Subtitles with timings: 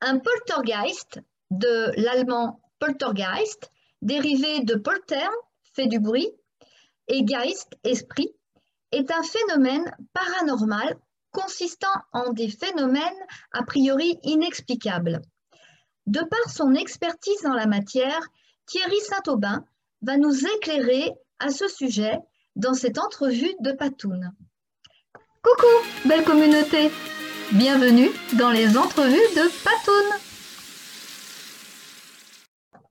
[0.00, 3.70] Un poltergeist, de l'allemand poltergeist,
[4.02, 5.28] dérivé de polter,
[5.74, 6.30] fait du bruit,
[7.08, 8.34] et geist, esprit,
[8.92, 10.96] est un phénomène paranormal
[11.32, 15.20] consistant en des phénomènes a priori inexplicables.
[16.06, 18.20] De par son expertise dans la matière,
[18.66, 19.64] Thierry Saint-Aubin
[20.02, 22.18] va nous éclairer à ce sujet
[22.56, 24.32] dans cette entrevue de Patoun.
[25.42, 26.90] Coucou, belle communauté
[27.52, 30.20] Bienvenue dans les entrevues de Patoun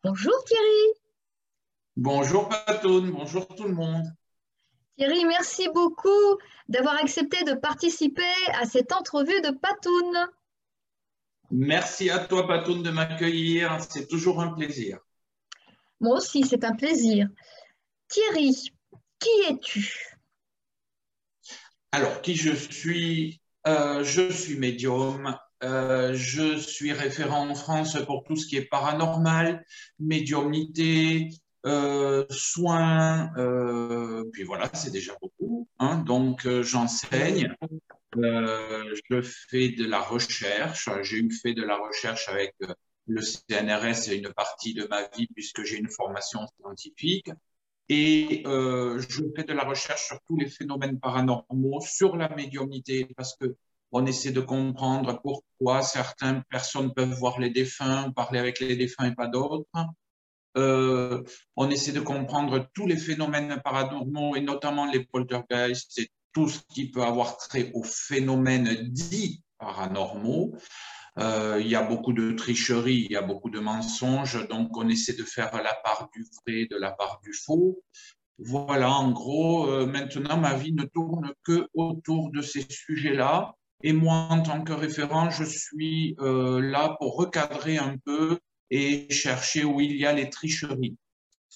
[0.03, 0.99] Bonjour Thierry
[1.95, 4.03] Bonjour Patoun, bonjour tout le monde
[4.97, 6.37] Thierry, merci beaucoup
[6.67, 8.21] d'avoir accepté de participer
[8.59, 10.27] à cette entrevue de Patoun.
[11.51, 14.99] Merci à toi Patoun de m'accueillir, c'est toujours un plaisir.
[16.01, 17.29] Moi aussi, c'est un plaisir.
[18.09, 18.73] Thierry,
[19.19, 20.17] qui es-tu?
[21.93, 23.39] Alors, qui je suis?
[23.69, 25.37] Euh, Je suis médium.
[25.63, 29.65] Euh, je suis référent en France pour tout ce qui est paranormal,
[29.99, 31.29] médiumnité,
[31.65, 33.31] euh, soins,
[34.31, 35.67] puis voilà, c'est déjà beaucoup.
[35.79, 35.97] Hein.
[35.97, 37.53] donc, j'enseigne,
[38.15, 40.89] je fais de la recherche.
[41.01, 42.55] J'ai eu fait de la recherche avec
[43.07, 47.29] le CNRS et une partie de ma vie puisque j'ai une formation scientifique.
[47.89, 53.35] Et je fais de la recherche sur tous les phénomènes paranormaux, sur la médiumnité, parce
[53.35, 53.57] que
[53.91, 59.05] on essaie de comprendre pourquoi certaines personnes peuvent voir les défunts, parler avec les défunts
[59.05, 59.65] et pas d'autres.
[60.57, 61.23] Euh,
[61.55, 66.59] on essaie de comprendre tous les phénomènes paranormaux et notamment les poltergeists et tout ce
[66.73, 70.55] qui peut avoir trait aux phénomènes dits paranormaux.
[71.17, 74.87] Euh, il y a beaucoup de tricheries, il y a beaucoup de mensonges, donc on
[74.87, 77.81] essaie de faire la part du vrai, de la part du faux.
[78.37, 83.53] Voilà, en gros, euh, maintenant, ma vie ne tourne que autour de ces sujets-là.
[83.81, 88.39] Et moi, en tant que référent, je suis euh, là pour recadrer un peu
[88.69, 90.97] et chercher où il y a les tricheries.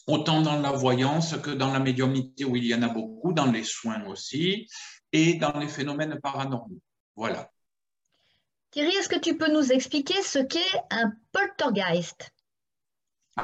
[0.08, 3.52] Autant dans la voyance que dans la médiumnité, où il y en a beaucoup, dans
[3.52, 4.68] les soins aussi,
[5.12, 6.82] et dans les phénomènes paranormaux.
[7.16, 7.50] Voilà.
[8.72, 12.32] Thierry, est-ce que tu peux nous expliquer ce qu'est un poltergeist?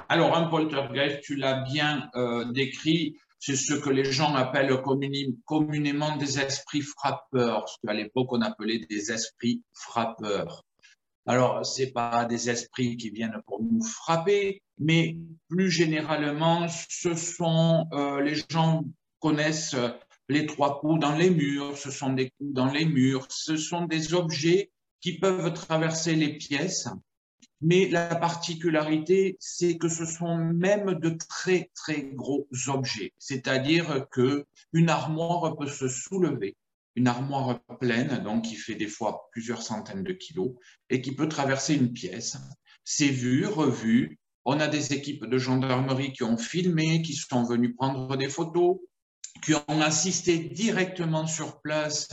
[0.07, 4.81] Alors, un poltergeist, tu l'as bien euh, décrit, c'est ce que les gens appellent
[5.45, 10.65] communément des esprits frappeurs, ce qu'à l'époque on appelait des esprits frappeurs.
[11.25, 15.15] Alors, ce pas des esprits qui viennent pour nous frapper, mais
[15.47, 18.83] plus généralement, ce sont, euh, les gens
[19.19, 19.75] connaissent
[20.27, 23.85] les trois coups dans les murs, ce sont des coups dans les murs, ce sont
[23.85, 24.71] des objets
[25.01, 26.87] qui peuvent traverser les pièces.
[27.61, 33.13] Mais la particularité, c'est que ce sont même de très, très gros objets.
[33.19, 36.55] C'est-à-dire que une armoire peut se soulever,
[36.95, 40.51] une armoire pleine, donc qui fait des fois plusieurs centaines de kilos,
[40.89, 42.37] et qui peut traverser une pièce.
[42.85, 44.19] C'est vu, revu.
[44.45, 48.77] On a des équipes de gendarmerie qui ont filmé, qui sont venus prendre des photos,
[49.43, 52.09] qui ont assisté directement sur place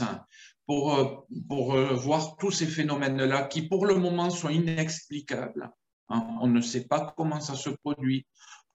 [0.67, 1.05] pour, euh,
[1.47, 5.71] pour euh, voir tous ces phénomènes-là qui, pour le moment, sont inexplicables.
[6.09, 6.37] Hein.
[6.41, 8.27] On ne sait pas comment ça se produit.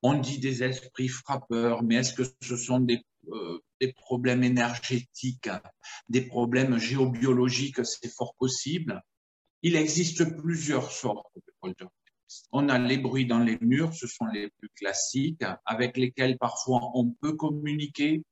[0.02, 5.50] On dit des esprits frappeurs, mais est-ce que ce sont des, euh, des problèmes énergétiques,
[6.08, 7.84] des problèmes géobiologiques?
[7.84, 9.00] C'est fort possible.
[9.62, 11.94] Il existe plusieurs sortes de poltergeist.
[12.50, 16.80] On a les bruits dans les murs, ce sont les plus classiques, avec lesquels parfois
[16.94, 18.24] on peut communiquer.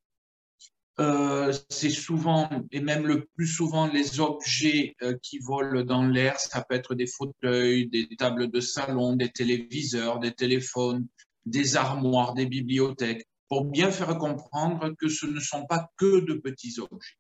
[1.01, 6.39] Euh, c'est souvent, et même le plus souvent, les objets euh, qui volent dans l'air.
[6.39, 11.07] Ça peut être des fauteuils, des tables de salon, des téléviseurs, des téléphones,
[11.47, 16.35] des armoires, des bibliothèques, pour bien faire comprendre que ce ne sont pas que de
[16.35, 17.17] petits objets.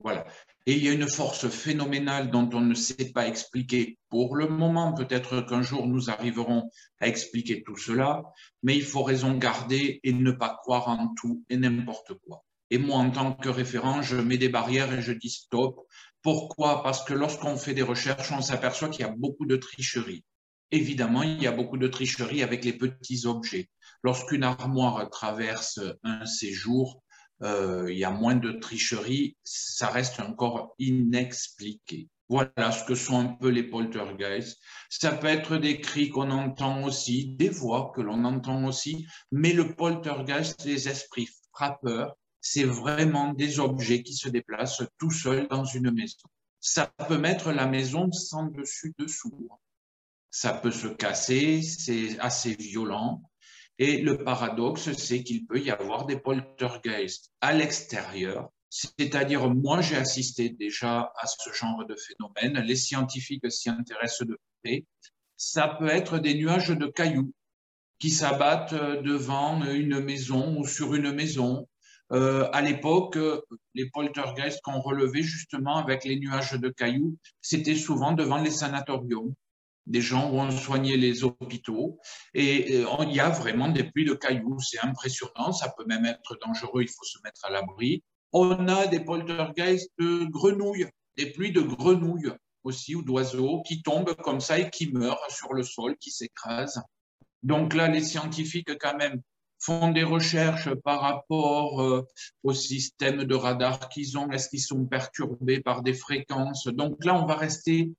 [0.00, 0.26] Voilà.
[0.66, 4.48] Et il y a une force phénoménale dont on ne sait pas expliquer pour le
[4.48, 4.92] moment.
[4.92, 6.70] Peut-être qu'un jour nous arriverons
[7.00, 8.22] à expliquer tout cela,
[8.62, 12.44] mais il faut raison garder et ne pas croire en tout et n'importe quoi.
[12.70, 15.80] Et moi, en tant que référent, je mets des barrières et je dis stop.
[16.22, 16.82] Pourquoi?
[16.82, 20.24] Parce que lorsqu'on fait des recherches, on s'aperçoit qu'il y a beaucoup de tricheries.
[20.70, 23.70] Évidemment, il y a beaucoup de tricheries avec les petits objets.
[24.02, 27.02] Lorsqu'une armoire traverse un séjour,
[27.42, 32.08] euh, il y a moins de tricheries, ça reste encore inexpliqué.
[32.28, 34.58] Voilà ce que sont un peu les poltergeists.
[34.90, 39.54] Ça peut être des cris qu'on entend aussi, des voix que l'on entend aussi, mais
[39.54, 42.14] le poltergeist, les esprits frappeurs,
[42.50, 46.28] c'est vraiment des objets qui se déplacent tout seuls dans une maison.
[46.60, 49.48] Ça peut mettre la maison sans dessus-dessous.
[50.30, 53.22] Ça peut se casser, c'est assez violent.
[53.78, 58.50] Et le paradoxe, c'est qu'il peut y avoir des poltergeists à l'extérieur.
[58.70, 62.64] C'est-à-dire, moi, j'ai assisté déjà à ce genre de phénomène.
[62.66, 64.84] Les scientifiques s'y intéressent de après,
[65.36, 67.32] ça peut être des nuages de cailloux
[67.98, 71.68] qui s'abattent devant une maison ou sur une maison.
[72.12, 73.18] Euh, à l'époque,
[73.74, 79.34] les poltergeists qu'on relevait justement avec les nuages de cailloux, c'était souvent devant les sanatoriums
[79.88, 81.98] des gens où on soignait les hôpitaux.
[82.34, 84.58] Et euh, il y a vraiment des pluies de cailloux.
[84.60, 85.52] C'est impressionnant.
[85.52, 86.82] Ça peut même être dangereux.
[86.82, 88.02] Il faut se mettre à l'abri.
[88.32, 92.32] On a des poltergeists de grenouilles, des pluies de grenouilles
[92.62, 96.82] aussi ou d'oiseaux qui tombent comme ça et qui meurent sur le sol, qui s'écrasent.
[97.42, 99.22] Donc là, les scientifiques quand même
[99.58, 102.06] font des recherches par rapport euh,
[102.42, 104.30] au système de radar qu'ils ont.
[104.30, 106.66] Est-ce qu'ils sont perturbés par des fréquences?
[106.68, 107.92] Donc là, on va rester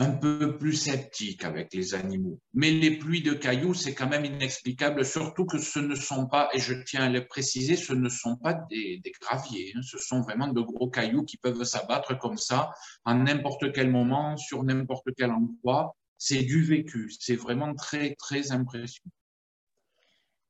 [0.00, 2.40] un peu plus sceptique avec les animaux.
[2.54, 6.48] Mais les pluies de cailloux, c'est quand même inexplicable, surtout que ce ne sont pas,
[6.54, 9.82] et je tiens à le préciser, ce ne sont pas des, graviers, hein.
[9.82, 12.70] ce sont vraiment de gros cailloux qui peuvent s'abattre comme ça,
[13.04, 15.94] à n'importe quel moment, sur n'importe quel endroit.
[16.16, 19.12] C'est du vécu, c'est vraiment très, très impressionnant.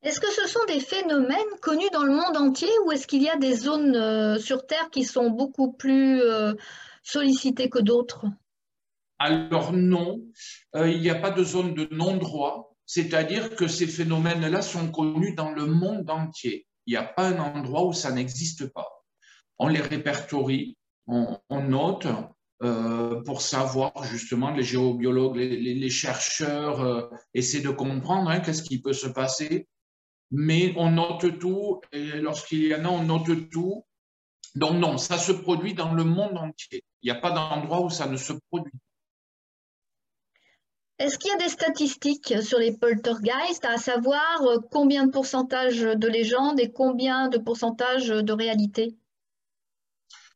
[0.02, 3.28] Est-ce que ce sont des phénomènes connus dans le monde entier ou est-ce qu'il y
[3.28, 6.54] a des zones euh, sur Terre qui sont beaucoup plus euh,
[7.02, 8.24] sollicitées que d'autres?
[9.18, 10.22] Alors non,
[10.74, 15.34] euh, il n'y a pas de zone de non-droit, c'est-à-dire que ces phénomènes-là sont connus
[15.34, 16.66] dans le monde entier.
[16.86, 18.88] Il n'y a pas un endroit où ça n'existe pas.
[19.58, 22.06] On les répertorie, on, note
[23.26, 29.08] pour savoir justement, les géobiologues, les, chercheurs essaient de comprendre hein, qu'est-ce qui peut se
[29.08, 29.68] passer,
[30.30, 33.84] mais on note tout, et lorsqu'il y en a, on note tout.
[34.54, 36.84] Donc non, ça se produit dans le monde entier.
[37.02, 38.72] Il n'y a pas d'endroit où ça ne se produit
[41.00, 45.80] est-ce qu'il y a des statistiques sur les poltergeists, à savoir euh, combien de pourcentage
[45.80, 48.98] de légendes et combien de pourcentage de réalité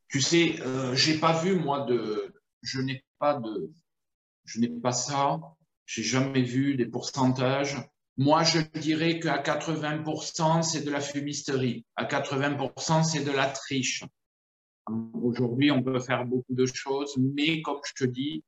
[0.09, 2.33] Tu sais, euh, j'ai pas vu moi de,
[2.63, 3.71] je n'ai pas de,
[4.47, 5.39] je n'ai pas ça.
[5.85, 7.77] J'ai jamais vu des pourcentages.
[8.17, 11.85] Moi, je dirais qu'à 80%, c'est de la fumisterie.
[11.97, 14.05] À 80%, c'est de la triche.
[15.15, 18.45] Aujourd'hui, on peut faire beaucoup de choses, mais comme je te dis,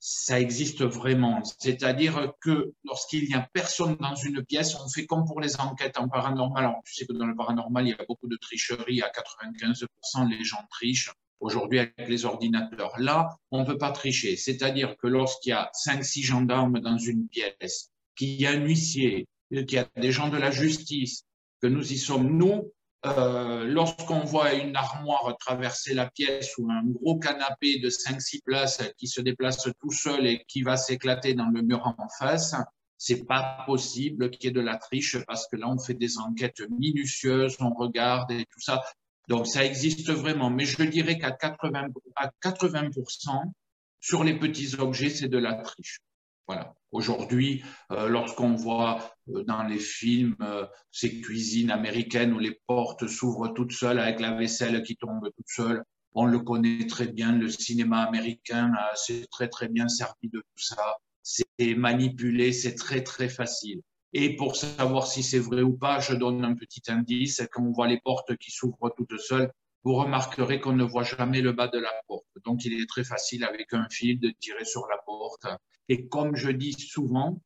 [0.00, 1.42] ça existe vraiment.
[1.58, 5.98] C'est-à-dire que lorsqu'il n'y a personne dans une pièce, on fait comme pour les enquêtes
[5.98, 6.64] en paranormal.
[6.64, 9.02] Alors, tu sais que dans le paranormal, il y a beaucoup de tricherie.
[9.02, 12.98] À 95%, les gens trichent aujourd'hui avec les ordinateurs.
[12.98, 14.36] Là, on ne peut pas tricher.
[14.36, 19.26] C'est-à-dire que lorsqu'il y a 5-6 gendarmes dans une pièce, qu'il y a un huissier,
[19.50, 21.24] qu'il y a des gens de la justice,
[21.62, 22.70] que nous y sommes, nous,
[23.06, 28.82] euh, lorsqu'on voit une armoire traverser la pièce ou un gros canapé de 5-6 places
[28.96, 32.56] qui se déplace tout seul et qui va s'éclater dans le mur en face,
[32.96, 36.18] c'est pas possible qu'il y ait de la triche parce que là, on fait des
[36.18, 38.82] enquêtes minutieuses, on regarde et tout ça.
[39.28, 40.50] Donc, ça existe vraiment.
[40.50, 43.52] Mais je dirais qu'à 80, à 80%,
[44.00, 46.00] sur les petits objets, c'est de la triche.
[46.48, 46.74] Voilà.
[46.92, 47.62] Aujourd'hui,
[47.92, 53.48] euh, lorsqu'on voit euh, dans les films euh, ces cuisines américaines où les portes s'ouvrent
[53.48, 55.84] toutes seules avec la vaisselle qui tombe toute seule,
[56.14, 57.32] on le connaît très bien.
[57.32, 60.96] Le cinéma américain s'est très très bien servi de tout ça.
[61.22, 63.82] C'est manipulé, c'est très très facile.
[64.14, 67.42] Et pour savoir si c'est vrai ou pas, je donne un petit indice.
[67.52, 69.52] Quand on voit les portes qui s'ouvrent toutes seules,
[69.88, 72.26] vous remarquerez qu'on ne voit jamais le bas de la porte.
[72.44, 75.46] Donc, il est très facile avec un fil de tirer sur la porte.
[75.88, 77.40] Et comme je dis souvent,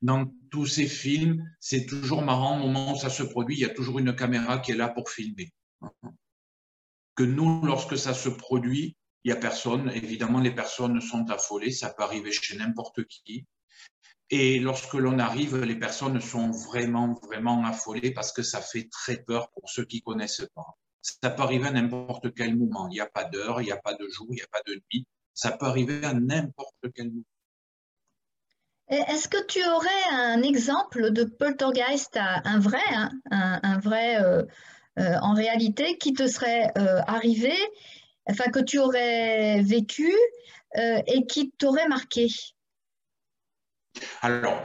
[0.00, 3.66] dans tous ces films, c'est toujours marrant au moment où ça se produit, il y
[3.66, 5.52] a toujours une caméra qui est là pour filmer.
[7.14, 9.90] Que nous, lorsque ça se produit, il n'y a personne.
[9.90, 13.44] Évidemment, les personnes sont affolées, ça peut arriver chez n'importe qui.
[14.30, 19.22] Et lorsque l'on arrive, les personnes sont vraiment, vraiment affolées parce que ça fait très
[19.22, 20.78] peur pour ceux qui connaissent pas.
[21.02, 22.88] Ça peut arriver à n'importe quel moment.
[22.88, 24.62] Il n'y a pas d'heure, il n'y a pas de jour, il n'y a pas
[24.66, 25.06] de nuit.
[25.34, 27.24] Ça peut arriver à n'importe quel moment.
[28.88, 34.42] Est-ce que tu aurais un exemple de poltergeist, un vrai, hein, un, vrai euh,
[34.98, 37.54] euh, en réalité, qui te serait euh, arrivé,
[38.28, 40.12] enfin que tu aurais vécu
[40.74, 42.28] et qui t'aurait marqué?
[44.20, 44.62] Alors,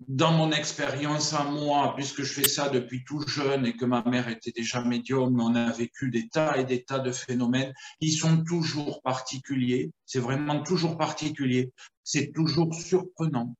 [0.00, 4.02] dans mon expérience à moi, puisque je fais ça depuis tout jeune et que ma
[4.04, 7.72] mère était déjà médium, on a vécu des tas et des tas de phénomènes.
[8.00, 9.90] Ils sont toujours particuliers.
[10.04, 11.72] C'est vraiment toujours particulier.
[12.04, 13.54] C'est toujours surprenant.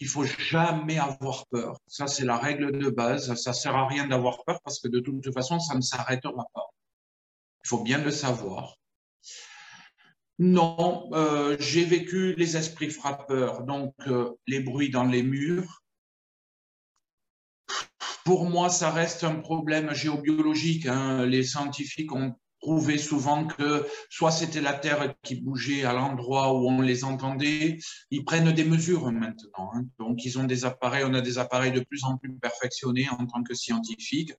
[0.00, 1.78] Il faut jamais avoir peur.
[1.86, 3.34] Ça, c'est la règle de base.
[3.34, 6.66] Ça sert à rien d'avoir peur parce que de toute façon, ça ne s'arrêtera pas.
[7.64, 8.76] Il faut bien le savoir.
[10.38, 15.82] Non, euh, j'ai vécu les esprits frappeurs, donc euh, les bruits dans les murs.
[18.24, 20.86] Pour moi, ça reste un problème géobiologique.
[20.86, 21.26] Hein.
[21.26, 26.68] Les scientifiques ont prouvé souvent que soit c'était la Terre qui bougeait à l'endroit où
[26.68, 27.78] on les entendait.
[28.10, 29.70] Ils prennent des mesures maintenant.
[29.74, 29.86] Hein.
[29.98, 33.26] Donc, ils ont des appareils, on a des appareils de plus en plus perfectionnés en
[33.26, 34.34] tant que scientifiques.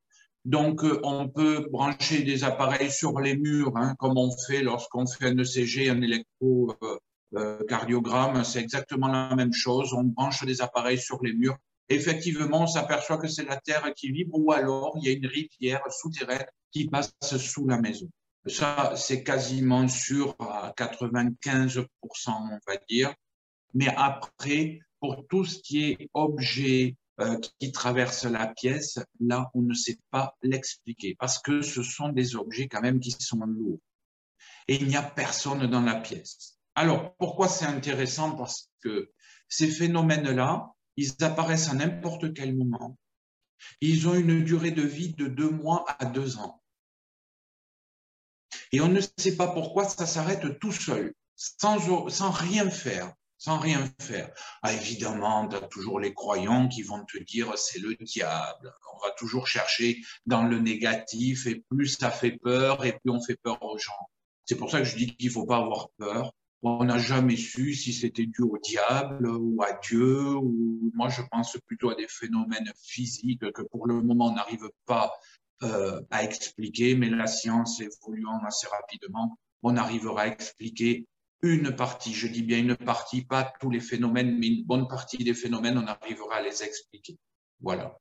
[0.45, 5.05] Donc, euh, on peut brancher des appareils sur les murs, hein, comme on fait lorsqu'on
[5.05, 8.37] fait un ECG, un électrocardiogramme.
[8.37, 9.93] Euh, euh, C'est exactement la même chose.
[9.93, 11.57] On branche des appareils sur les murs.
[11.89, 15.25] Effectivement, on s'aperçoit que c'est la terre qui vibre ou alors il y a une
[15.25, 18.07] rivière souterraine qui passe sous la maison.
[18.45, 21.85] Ça, c'est quasiment sûr à 95%,
[22.27, 23.13] on va dire.
[23.73, 29.61] Mais après, pour tout ce qui est objet euh, qui traverse la pièce, là, on
[29.61, 33.79] ne sait pas l'expliquer parce que ce sont des objets quand même qui sont lourds.
[34.67, 36.59] Et il n'y a personne dans la pièce.
[36.75, 38.35] Alors, pourquoi c'est intéressant?
[38.35, 39.11] Parce que
[39.49, 42.97] ces phénomènes-là, ils apparaissent à n'importe quel moment.
[43.81, 46.61] Ils ont une durée de vie de deux mois à deux ans.
[48.71, 53.57] Et on ne sait pas pourquoi ça s'arrête tout seul, sans, sans rien faire sans
[53.57, 54.31] rien faire.
[54.61, 58.73] Ah, évidemment, tu as toujours les croyants qui vont te dire c'est le diable.
[58.93, 63.21] On va toujours chercher dans le négatif et plus ça fait peur et plus on
[63.21, 64.09] fait peur aux gens.
[64.45, 66.33] C'est pour ça que je dis qu'il ne faut pas avoir peur.
[66.61, 71.21] On n'a jamais su si c'était dû au diable ou à Dieu, ou moi je
[71.31, 75.13] pense plutôt à des phénomènes physiques que pour le moment on n'arrive pas
[75.63, 81.05] euh, à expliquer, mais la science évoluant assez rapidement, on arrivera à expliquer
[81.41, 85.23] une partie, je dis bien une partie, pas tous les phénomènes, mais une bonne partie
[85.23, 87.17] des phénomènes, on arrivera à les expliquer.
[87.61, 87.97] Voilà.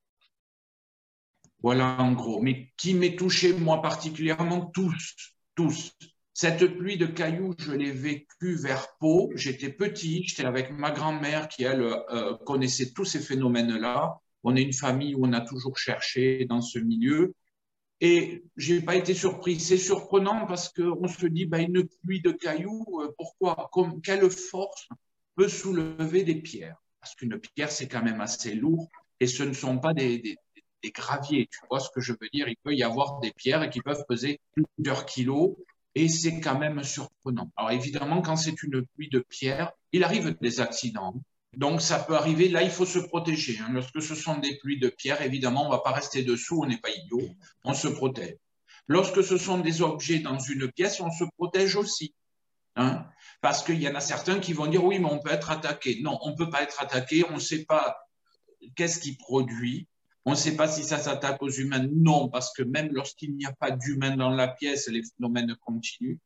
[1.62, 2.40] Voilà en gros.
[2.40, 5.92] Mais qui m'est touché, moi particulièrement, tous, tous.
[6.34, 9.32] Cette pluie de cailloux, je l'ai vécue vers Pau.
[9.34, 14.20] J'étais petit, j'étais avec ma grand-mère qui, elle, euh, connaissait tous ces phénomènes-là.
[14.44, 17.34] On est une famille où on a toujours cherché dans ce milieu.
[18.00, 19.58] Et j'ai pas été surpris.
[19.58, 24.30] C'est surprenant parce qu'on se dit, bah, une pluie de cailloux, euh, pourquoi Comme, Quelle
[24.30, 24.88] force
[25.34, 26.76] peut soulever des pierres?
[27.00, 28.88] Parce qu'une pierre, c'est quand même assez lourd
[29.20, 30.36] et ce ne sont pas des,
[30.94, 31.48] graviers.
[31.50, 32.48] Tu vois ce que je veux dire?
[32.48, 35.56] Il peut y avoir des pierres qui peuvent peser plusieurs kilos
[35.94, 37.50] et c'est quand même surprenant.
[37.56, 41.14] Alors évidemment, quand c'est une pluie de pierres, il arrive des accidents.
[41.58, 42.48] Donc, ça peut arriver.
[42.48, 43.58] Là, il faut se protéger.
[43.60, 43.70] Hein.
[43.72, 46.66] Lorsque ce sont des pluies de pierre, évidemment, on ne va pas rester dessous, on
[46.66, 47.28] n'est pas idiot,
[47.64, 48.36] on se protège.
[48.86, 52.14] Lorsque ce sont des objets dans une pièce, on se protège aussi.
[52.76, 53.04] Hein,
[53.40, 55.98] parce qu'il y en a certains qui vont dire oui, mais on peut être attaqué.
[56.00, 57.98] Non, on ne peut pas être attaqué, on ne sait pas
[58.76, 59.88] qu'est-ce qui produit,
[60.24, 61.88] on ne sait pas si ça s'attaque aux humains.
[61.92, 66.20] Non, parce que même lorsqu'il n'y a pas d'humains dans la pièce, les phénomènes continuent.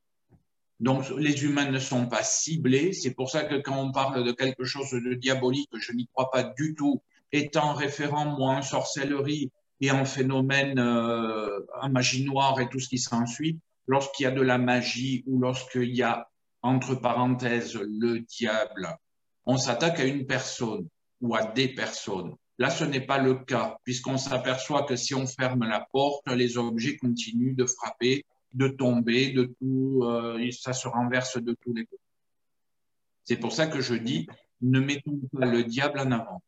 [0.83, 2.93] Donc, les humains ne sont pas ciblés.
[2.93, 6.29] C'est pour ça que quand on parle de quelque chose de diabolique, je n'y crois
[6.33, 12.61] pas du tout, étant référent, moi, en sorcellerie et en phénomène, euh, en magie noire
[12.61, 16.29] et tout ce qui s'ensuit, lorsqu'il y a de la magie ou lorsqu'il y a,
[16.63, 18.89] entre parenthèses, le diable,
[19.47, 20.89] on s'attaque à une personne
[21.21, 22.35] ou à des personnes.
[22.59, 26.59] Là, ce n'est pas le cas, puisqu'on s'aperçoit que si on ferme la porte, les
[26.59, 28.25] objets continuent de frapper
[28.55, 32.03] de tomber, de tout, euh, ça se renverse de tous les côtés.
[33.25, 34.27] C'est pour ça que je dis,
[34.61, 36.43] ne mettons pas le diable en avant.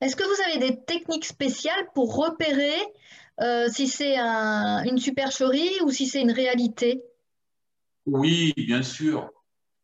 [0.00, 2.74] Est-ce que vous avez des techniques spéciales pour repérer
[3.40, 7.02] euh, si c'est une supercherie ou si c'est une réalité?
[8.06, 9.30] Oui, bien sûr.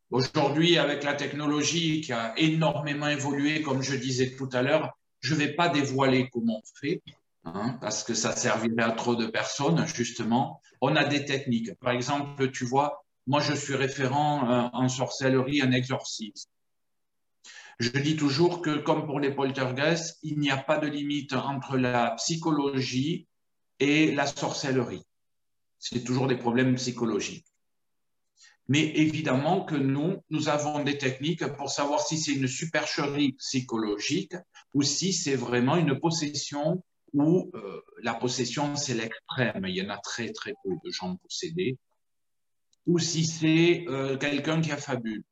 [0.09, 5.33] Aujourd'hui, avec la technologie qui a énormément évolué, comme je disais tout à l'heure, je
[5.33, 7.01] ne vais pas dévoiler comment on fait,
[7.55, 10.61] Hein, parce que ça servirait à trop de personnes, justement.
[10.81, 11.73] On a des techniques.
[11.79, 16.49] Par exemple, tu vois, moi, je suis référent euh, en sorcellerie, en exorcisme.
[17.79, 21.77] Je dis toujours que, comme pour les poltergeists, il n'y a pas de limite entre
[21.77, 23.27] la psychologie
[23.79, 25.05] et la sorcellerie.
[25.79, 27.47] C'est toujours des problèmes psychologiques.
[28.67, 34.35] Mais évidemment que nous, nous avons des techniques pour savoir si c'est une supercherie psychologique
[34.73, 36.83] ou si c'est vraiment une possession
[37.13, 41.15] où euh, la possession, c'est l'extrême, il y en a très très peu de gens
[41.17, 41.77] possédés,
[42.85, 45.23] ou si c'est euh, quelqu'un qui a fabule.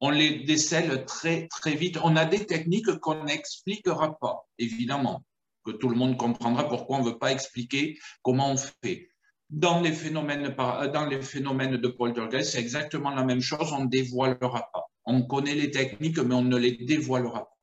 [0.00, 1.98] On les décèle très très vite.
[2.02, 5.24] On a des techniques qu'on n'expliquera pas, évidemment,
[5.64, 9.08] que tout le monde comprendra pourquoi on ne veut pas expliquer comment on fait.
[9.50, 13.88] Dans les phénomènes, dans les phénomènes de poltergeist, c'est exactement la même chose, on ne
[13.88, 14.84] dévoilera pas.
[15.06, 17.53] On connaît les techniques, mais on ne les dévoilera pas.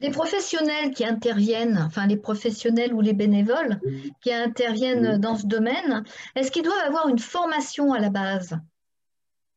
[0.00, 3.80] Les professionnels qui interviennent, enfin les professionnels ou les bénévoles
[4.20, 8.58] qui interviennent dans ce domaine, est-ce qu'ils doivent avoir une formation à la base?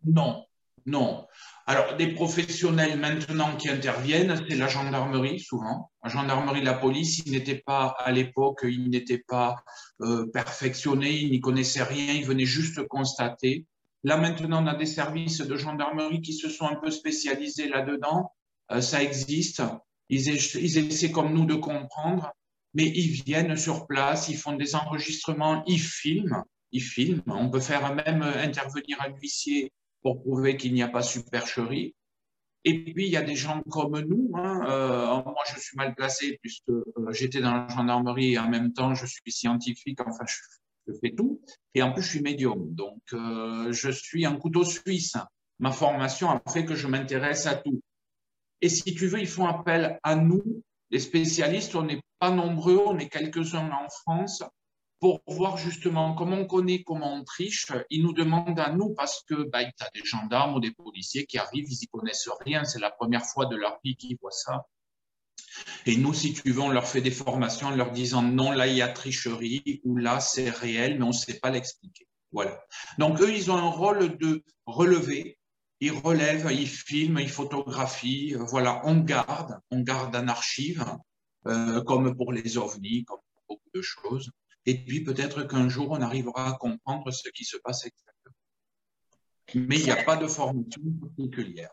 [0.05, 0.46] Non,
[0.86, 1.27] Non.
[1.67, 5.91] Alors, des professionnels maintenant qui interviennent, c'est la gendarmerie souvent.
[6.03, 9.55] La gendarmerie, la police, ils n'étaient pas à l'époque, ils n'étaient pas
[10.01, 13.67] euh, perfectionnés, ils n'y connaissaient rien, ils venaient juste constater.
[14.03, 18.31] Là maintenant, on a des services de gendarmerie qui se sont un peu spécialisés là-dedans.
[18.72, 19.62] Euh, ça existe.
[20.10, 22.32] Ils, essaient comme nous de comprendre,
[22.74, 27.22] mais ils viennent sur place, ils font des enregistrements, ils filment, ils filment.
[27.28, 31.96] On peut faire même intervenir un huissier pour prouver qu'il n'y a pas supercherie.
[32.66, 34.32] Et puis, il y a des gens comme nous.
[34.36, 38.50] Hein, euh, moi, je suis mal placé puisque euh, j'étais dans la gendarmerie et en
[38.50, 40.01] même temps, je suis scientifique.
[40.01, 41.42] Enfin, je, fais tout.
[41.74, 42.74] Et en plus, je suis médium.
[42.74, 45.16] Donc, euh, je suis un couteau suisse.
[45.60, 47.82] Ma formation a fait que je m'intéresse à tout.
[48.62, 51.75] Et si tu veux, ils font appel à nous, les spécialistes.
[51.75, 54.44] On n'est pas nombreux, on est quelques-uns en France
[55.00, 57.68] pour voir justement comment on connaît, comment on triche.
[57.89, 61.25] Ils nous demandent à nous parce que bah, tu as des gendarmes ou des policiers
[61.25, 64.32] qui arrivent, ils n'y connaissent rien, c'est la première fois de leur vie qu'ils voient
[64.32, 64.66] ça.
[65.86, 68.68] Et nous, si tu veux, on leur fait des formations en leur disant non, là,
[68.68, 72.08] il y a tricherie, ou là, c'est réel, mais on ne sait pas l'expliquer.
[72.32, 72.62] Voilà.
[72.98, 75.38] Donc, eux, ils ont un rôle de relever.
[75.82, 78.36] Ils relèvent, ils filment, ils photographient.
[78.36, 80.86] Voilà, on garde, on garde en archive,
[81.48, 84.32] euh, comme pour les ovnis, comme pour beaucoup de choses.
[84.66, 88.36] Et puis peut-être qu'un jour, on arrivera à comprendre ce qui se passe exactement.
[89.56, 91.72] Mais il n'y a pas de formation particulière.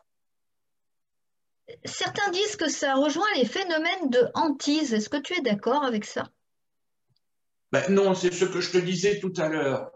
[1.84, 4.94] Certains disent que ça rejoint les phénomènes de hantise.
[4.94, 6.30] Est-ce que tu es d'accord avec ça?
[7.72, 9.90] Ben Non, c'est ce que je te disais tout à l'heure.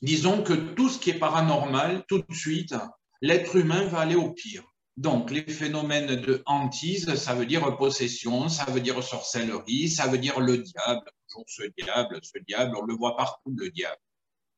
[0.00, 2.74] Disons que tout ce qui est paranormal, tout de suite,
[3.20, 4.64] l'être humain va aller au pire.
[4.96, 10.18] Donc, les phénomènes de hantise, ça veut dire possession, ça veut dire sorcellerie, ça veut
[10.18, 11.10] dire le diable,
[11.46, 14.00] ce diable, ce diable, on le voit partout, le diable.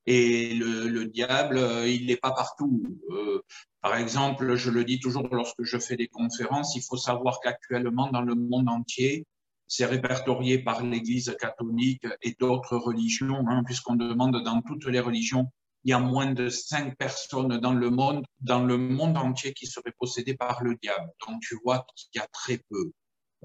[0.06, 2.82] Et le, diable, euh, il n'est pas partout.
[3.10, 3.40] Euh,
[3.80, 8.10] par exemple, je le dis toujours lorsque je fais des conférences, il faut savoir qu'actuellement,
[8.10, 9.26] dans le monde entier,
[9.68, 15.50] c'est répertorié par l'Église catholique et d'autres religions, hein, puisqu'on demande dans toutes les religions,
[15.84, 19.66] il y a moins de cinq personnes dans le monde, dans le monde entier qui
[19.66, 21.10] seraient possédées par le diable.
[21.26, 22.92] Donc tu vois qu'il y a très peu.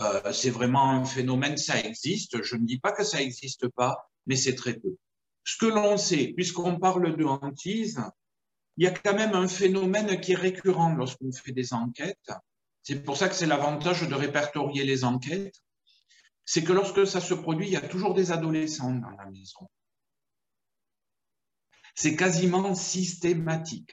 [0.02, 2.42] Euh, c'est vraiment un phénomène, ça existe.
[2.44, 4.96] Je ne dis pas que ça n'existe pas, mais c'est très peu.
[5.44, 8.00] Ce que l'on sait, puisqu'on parle de hantise,
[8.78, 12.32] il y a quand même un phénomène qui est récurrent lorsqu'on fait des enquêtes.
[12.84, 15.56] C'est pour ça que c'est l'avantage de répertorier les enquêtes.
[16.46, 19.68] C'est que lorsque ça se produit, il y a toujours des adolescents dans la maison.
[22.00, 23.92] C'est quasiment systématique.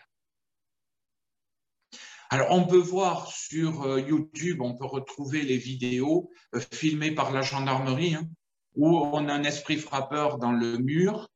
[2.29, 7.33] Alors, on peut voir sur euh, YouTube, on peut retrouver les vidéos euh, filmées par
[7.33, 8.29] la gendarmerie, hein,
[8.77, 11.31] où on a un esprit frappeur dans le mur.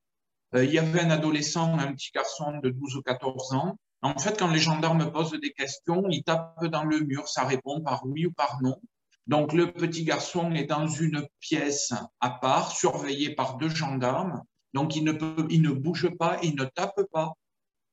[0.54, 3.78] Euh, il y avait un adolescent, un petit garçon de 12 ou 14 ans.
[4.02, 7.80] En fait, quand les gendarmes posent des questions, ils tapent dans le mur, ça répond
[7.80, 8.78] par oui ou par non.
[9.26, 14.42] Donc, le petit garçon est dans une pièce à part, surveillé par deux gendarmes.
[14.74, 15.12] Donc, il ne,
[15.50, 17.34] il bouge pas, il ne tape pas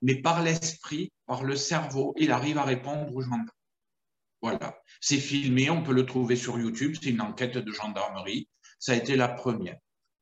[0.02, 3.50] mais par l'esprit, par le cerveau, il arrive à répondre aux gendarmes.
[4.42, 4.78] Voilà.
[5.02, 8.48] C'est filmé, on peut le trouver sur YouTube, c'est une enquête de gendarmerie.
[8.78, 9.78] Ça a été la première.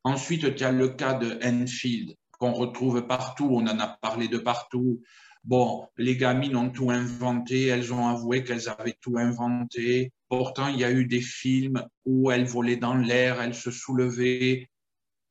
[0.06, 4.38] Ensuite, tu as le cas de Enfield, qu'on retrouve partout, on en a parlé de
[4.38, 5.02] partout.
[5.44, 10.13] Bon, les gamines ont tout inventé, elles ont avoué qu'elles avaient tout inventé.
[10.30, 14.70] Pourtant, il y a eu des films où elles volaient dans l'air, elles se soulevaient,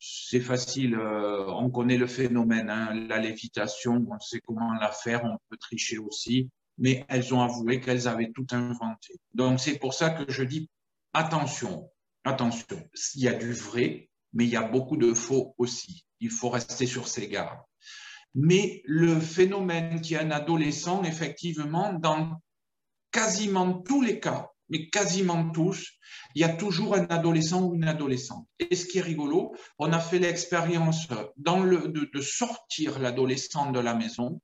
[0.05, 5.25] c'est facile, euh, on connaît le phénomène, hein, la lévitation, on sait comment la faire,
[5.25, 9.15] on peut tricher aussi, mais elles ont avoué qu'elles avaient tout inventé.
[9.33, 10.69] Donc c'est pour ça que je dis
[11.13, 11.89] attention,
[12.25, 12.83] attention,
[13.15, 16.05] il y a du vrai, mais il y a beaucoup de faux aussi.
[16.19, 17.61] Il faut rester sur ses gardes.
[18.35, 22.41] Mais le phénomène qui est un adolescent, effectivement, dans
[23.13, 25.87] quasiment tous les cas, mais quasiment tous,
[26.35, 28.49] il y a toujours un adolescent ou une adolescente.
[28.59, 33.95] Et ce qui est rigolo, on a fait l'expérience de, de sortir l'adolescent de la
[33.95, 34.41] maison,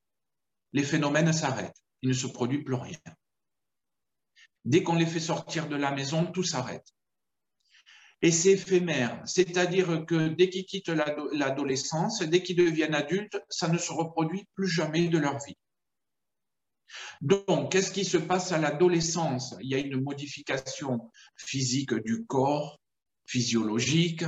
[0.71, 2.99] les phénomènes s'arrêtent, il ne se produit plus rien.
[4.65, 6.85] Dès qu'on les fait sortir de la maison, tout s'arrête.
[8.21, 13.79] Et c'est éphémère, c'est-à-dire que dès qu'ils quittent l'adolescence, dès qu'ils deviennent adultes, ça ne
[13.79, 15.57] se reproduit plus jamais de leur vie.
[17.21, 19.55] Donc, qu'est-ce qui se passe à l'adolescence?
[19.61, 22.79] Il y a une modification physique du corps,
[23.25, 24.23] physiologique.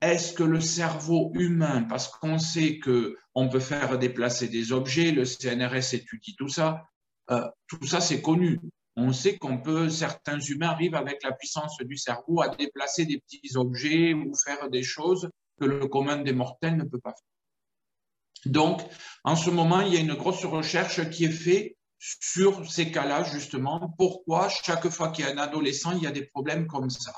[0.00, 5.24] Est-ce que le cerveau humain, parce qu'on sait qu'on peut faire déplacer des objets, le
[5.24, 6.84] CNRS étudie tout ça,
[7.30, 8.60] euh, tout ça c'est connu.
[8.96, 13.18] On sait qu'on peut, certains humains arrivent avec la puissance du cerveau à déplacer des
[13.18, 18.52] petits objets ou faire des choses que le commun des mortels ne peut pas faire.
[18.52, 18.82] Donc,
[19.24, 23.24] en ce moment, il y a une grosse recherche qui est faite sur ces cas-là,
[23.24, 26.90] justement, pourquoi chaque fois qu'il y a un adolescent, il y a des problèmes comme
[26.90, 27.12] ça.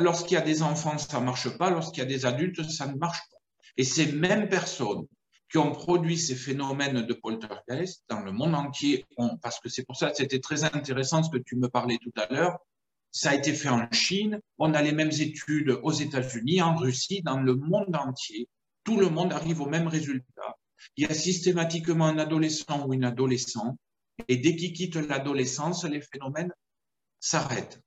[0.00, 2.86] Lorsqu'il y a des enfants, ça ne marche pas, lorsqu'il y a des adultes, ça
[2.86, 3.38] ne marche pas.
[3.76, 5.06] Et ces mêmes personnes
[5.50, 9.06] qui ont produit ces phénomènes de poltergeist dans le monde entier,
[9.42, 12.12] parce que c'est pour ça que c'était très intéressant ce que tu me parlais tout
[12.16, 12.58] à l'heure,
[13.10, 17.20] ça a été fait en Chine, on a les mêmes études aux États-Unis, en Russie,
[17.22, 18.48] dans le monde entier.
[18.84, 20.56] Tout le monde arrive au même résultat.
[20.96, 23.76] Il y a systématiquement un adolescent ou une adolescente,
[24.28, 26.52] et dès qu'il quitte l'adolescence, les phénomènes
[27.20, 27.80] s'arrêtent.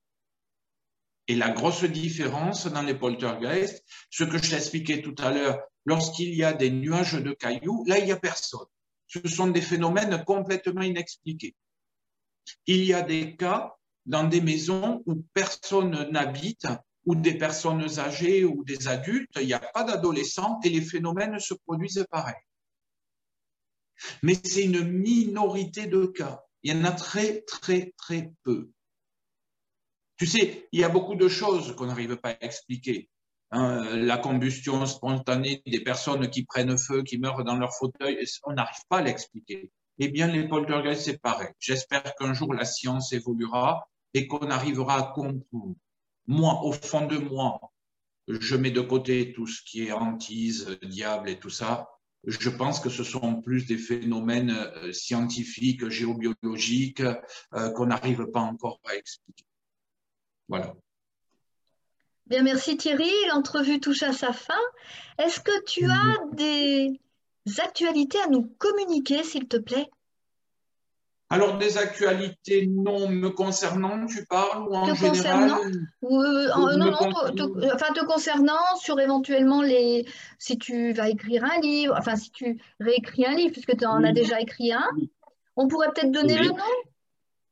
[1.27, 6.33] Et la grosse différence dans les poltergeists, ce que je t'expliquais tout à l'heure, lorsqu'il
[6.35, 8.67] y a des nuages de cailloux, là, il n'y a personne.
[9.07, 11.55] Ce sont des phénomènes complètement inexpliqués.
[12.67, 16.67] Il y a des cas dans des maisons où personne n'habite,
[17.05, 21.39] ou des personnes âgées ou des adultes, il n'y a pas d'adolescents et les phénomènes
[21.39, 22.35] se produisent pareil.
[24.23, 26.43] Mais c'est une minorité de cas.
[26.63, 28.69] Il y en a très, très, très peu.
[30.17, 33.09] Tu sais, il y a beaucoup de choses qu'on n'arrive pas à expliquer.
[33.51, 38.53] Hein, la combustion spontanée des personnes qui prennent feu, qui meurent dans leur fauteuil, on
[38.53, 39.71] n'arrive pas à l'expliquer.
[39.99, 41.49] Eh bien, les poltergeists, c'est pareil.
[41.59, 45.75] J'espère qu'un jour la science évoluera et qu'on arrivera à comprendre.
[46.27, 47.59] Moi, au fond de moi,
[48.27, 51.89] je mets de côté tout ce qui est hantise, diable et tout ça.
[52.25, 57.03] Je pense que ce sont plus des phénomènes euh, scientifiques, géobiologiques,
[57.53, 59.45] euh, qu'on n'arrive pas encore à expliquer.
[60.47, 60.73] Voilà.
[62.27, 63.11] Bien, merci Thierry.
[63.29, 64.53] L'entrevue touche à sa fin.
[65.19, 66.99] Est-ce que tu as des
[67.59, 69.89] actualités à nous communiquer, s'il te plaît?
[71.35, 76.91] Alors, des actualités non me concernant, tu parles ou en général euh, Non, non,
[77.35, 80.05] te, enfin te concernant sur éventuellement les.
[80.39, 84.03] Si tu vas écrire un livre, enfin si tu réécris un livre, puisque tu en
[84.03, 84.87] as déjà écrit un,
[85.57, 86.57] on pourrait peut-être donner le nom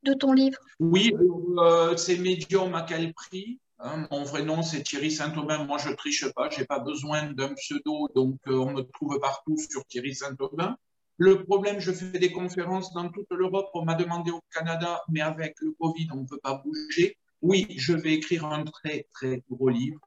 [0.02, 1.14] de ton livre Oui,
[1.58, 5.64] euh, c'est Medium à quel prix hein, Mon vrai nom, c'est Thierry Saint-Aubin.
[5.64, 9.18] Moi, je triche pas, je n'ai pas besoin d'un pseudo, donc euh, on me trouve
[9.20, 10.76] partout sur Thierry Saint-Aubin.
[11.16, 13.70] Le problème, je fais des conférences dans toute l'Europe.
[13.74, 17.16] On m'a demandé au Canada, mais avec le Covid, on ne peut pas bouger.
[17.40, 20.00] Oui, je vais écrire un très, très gros livre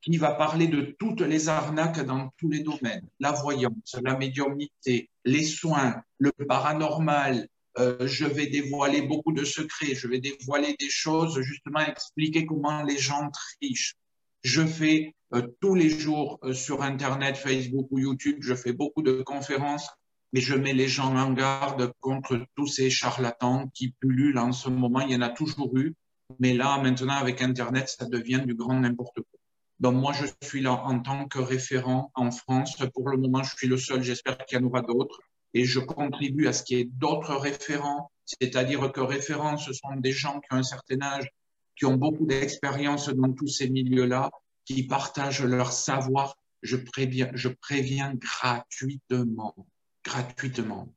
[0.00, 3.08] qui va parler de toutes les arnaques dans tous les domaines.
[3.20, 7.48] La voyance, la médiumnité, les soins, le paranormal.
[7.78, 9.94] Euh, je vais dévoiler beaucoup de secrets.
[9.94, 13.94] Je vais dévoiler des choses, justement expliquer comment les gens trichent.
[14.42, 19.02] Je fais euh, tous les jours euh, sur Internet, Facebook ou YouTube, je fais beaucoup
[19.02, 19.88] de conférences
[20.32, 24.68] mais je mets les gens en garde contre tous ces charlatans qui pullulent en ce
[24.68, 25.00] moment.
[25.00, 25.94] Il y en a toujours eu,
[26.38, 29.40] mais là, maintenant, avec Internet, ça devient du grand n'importe quoi.
[29.80, 32.76] Donc moi, je suis là en tant que référent en France.
[32.94, 34.02] Pour le moment, je suis le seul.
[34.02, 35.20] J'espère qu'il y en aura d'autres.
[35.54, 38.10] Et je contribue à ce qu'il y ait d'autres référents.
[38.24, 41.28] C'est-à-dire que référents, ce sont des gens qui ont un certain âge,
[41.76, 44.30] qui ont beaucoup d'expérience dans tous ces milieux-là,
[44.64, 46.36] qui partagent leur savoir.
[46.62, 49.56] Je préviens, je préviens gratuitement
[50.04, 50.88] gratuitement.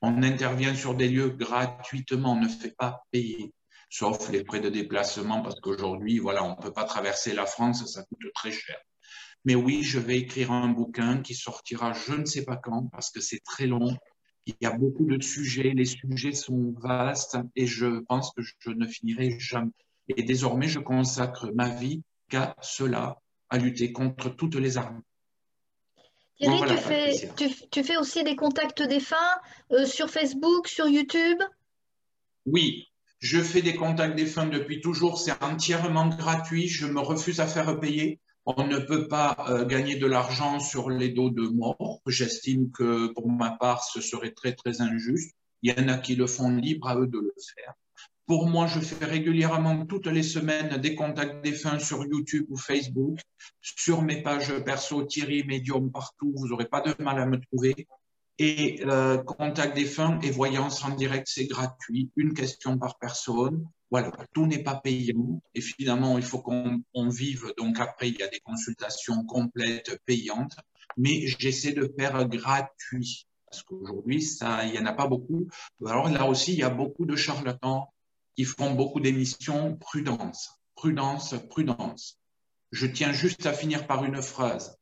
[0.00, 3.52] On intervient sur des lieux gratuitement, on ne fait pas payer,
[3.88, 7.86] sauf les frais de déplacement, parce qu'aujourd'hui, voilà, on ne peut pas traverser la France,
[7.86, 8.76] ça coûte très cher.
[9.44, 13.10] Mais oui, je vais écrire un bouquin qui sortira je ne sais pas quand, parce
[13.10, 13.96] que c'est très long.
[14.46, 18.70] Il y a beaucoup de sujets, les sujets sont vastes et je pense que je
[18.70, 19.70] ne finirai jamais.
[20.16, 25.02] Et désormais, je consacre ma vie qu'à cela, à lutter contre toutes les armes.
[26.38, 26.60] Thierry,
[27.70, 29.16] tu, fais, aussi des contacts défunts
[29.70, 31.38] euh, sur Facebook, sur YouTube?
[32.46, 32.88] Oui,
[33.20, 35.18] je fais des contacts défunts depuis toujours.
[35.18, 36.68] C'est entièrement gratuit.
[36.68, 38.20] Je me refuse à faire payer.
[38.44, 42.00] On ne peut pas euh, gagner de l'argent sur les dos de morts.
[42.08, 45.36] J'estime que pour ma part, ce serait très, très injuste.
[45.62, 47.74] Il y en a qui le font libre à eux de le faire.
[48.26, 53.18] Pour moi, je fais régulièrement toutes les semaines des contacts défunts sur YouTube ou Facebook.
[53.60, 57.88] Sur mes pages perso, Thierry Medium partout, vous n'aurez pas de mal à me trouver.
[58.38, 63.66] Et euh, contact défunt et voyance en direct, c'est gratuit, une question par personne.
[63.90, 65.42] Voilà, tout n'est pas payant.
[65.54, 67.52] Et finalement, il faut qu'on vive.
[67.58, 70.56] Donc après, il y a des consultations complètes payantes.
[70.96, 73.26] Mais j'essaie de faire gratuit.
[73.50, 74.24] Parce qu'aujourd'hui,
[74.64, 75.48] il n'y en a pas beaucoup.
[75.84, 77.92] Alors là aussi, il y a beaucoup de charlatans
[78.36, 82.18] qui font beaucoup d'émissions, prudence, prudence, prudence.
[82.70, 84.78] Je tiens juste à finir par une phrase.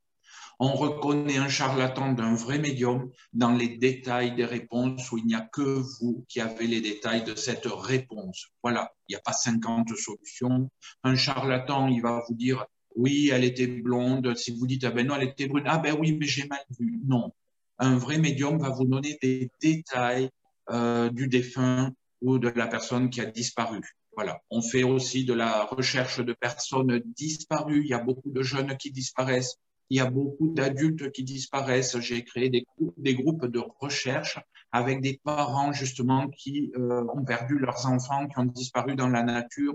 [0.63, 5.35] On reconnaît un charlatan d'un vrai médium dans les détails des réponses où il n'y
[5.35, 8.49] a que vous qui avez les détails de cette réponse.
[8.63, 10.71] Voilà, il n'y a pas 50 solutions.
[11.03, 14.37] Un charlatan, il va vous dire, oui, elle était blonde.
[14.37, 15.65] Si vous dites, ah ben non, elle était brune.
[15.67, 17.01] Ah ben oui, mais j'ai mal vu.
[17.07, 17.33] Non.
[17.79, 20.29] Un vrai médium va vous donner des détails
[20.71, 23.81] euh, du défunt ou de la personne qui a disparu.
[24.15, 24.41] Voilà.
[24.51, 27.83] On fait aussi de la recherche de personnes disparues.
[27.85, 29.57] Il y a beaucoup de jeunes qui disparaissent.
[29.89, 31.99] Il y a beaucoup d'adultes qui disparaissent.
[32.01, 34.39] J'ai créé des, groupes de recherche
[34.73, 39.23] avec des parents justement qui euh, ont perdu leurs enfants, qui ont disparu dans la
[39.23, 39.75] nature.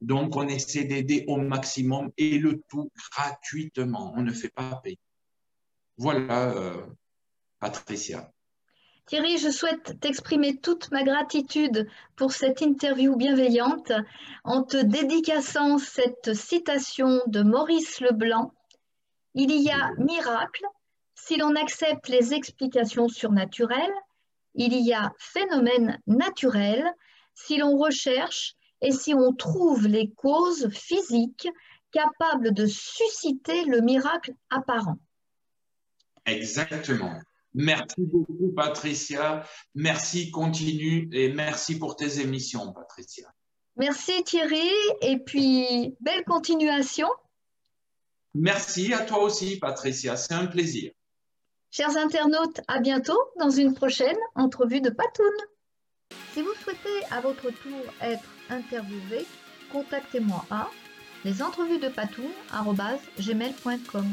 [0.00, 4.12] Donc, on essaie d'aider au maximum et le tout gratuitement.
[4.16, 4.98] On ne fait pas payer.
[5.96, 6.86] Voilà, euh,
[7.60, 8.32] Patricia.
[9.12, 13.92] Thierry, je souhaite t'exprimer toute ma gratitude pour cette interview bienveillante
[14.42, 18.54] en te dédicaçant cette citation de Maurice Leblanc.
[19.34, 20.64] Il y a miracle
[21.14, 23.92] si l'on accepte les explications surnaturelles,
[24.54, 26.90] il y a phénomène naturel
[27.34, 31.50] si l'on recherche et si on trouve les causes physiques
[31.90, 34.96] capables de susciter le miracle apparent.
[36.24, 37.20] Exactement.
[37.54, 39.42] Merci beaucoup, Patricia.
[39.74, 43.32] Merci, continue et merci pour tes émissions, Patricia.
[43.76, 44.68] Merci, Thierry.
[45.00, 47.08] Et puis, belle continuation.
[48.34, 50.16] Merci à toi aussi, Patricia.
[50.16, 50.92] C'est un plaisir.
[51.70, 55.32] Chers internautes, à bientôt dans une prochaine entrevue de Patoun.
[56.34, 59.24] Si vous souhaitez à votre tour être interviewé,
[59.70, 60.68] contactez-moi à
[61.24, 64.06] lesentrevuesdepatoun.gmail.com.